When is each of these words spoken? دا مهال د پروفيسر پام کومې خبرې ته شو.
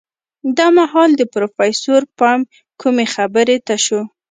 دا 0.57 0.67
مهال 0.77 1.09
د 1.17 1.21
پروفيسر 1.33 2.01
پام 2.19 2.39
کومې 2.81 3.05
خبرې 3.15 3.57
ته 3.67 3.75
شو. 3.85 4.01